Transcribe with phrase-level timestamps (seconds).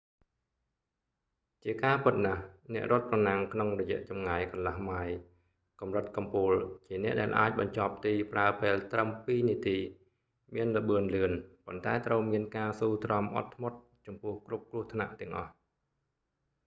[1.63, 2.41] ជាការពិតណាស់
[2.73, 5.17] អ្នករត់ប្រណាំងក្នុងរយៈចម្ងាយកន្លះម៉ាយល៍
[5.81, 6.53] កម្រិតកំពូល
[6.87, 9.77] ជាអ្នកដែលអាចបញ្ចប់ទីប្រើពេលត្រឹមពីរនាទី
[10.55, 11.31] មានល្បឿនលឿន
[11.65, 13.77] ប៉ុន្តែត្រូវមានការស៊ូទ្រាំអត់ធ្មត់
[14.07, 15.51] ចំពោះគ្រប់គ្រោះថ្នាក់ទាំងអស់